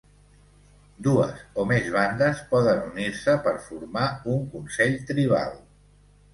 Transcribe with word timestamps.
Dues 1.07 1.43
o 1.63 1.65
més 1.73 1.91
bandes 1.97 2.41
poden 2.55 2.83
unir-se 2.87 3.37
per 3.45 3.55
formar 3.69 4.09
un 4.35 4.51
consell 4.57 5.01
tribal. 5.15 5.59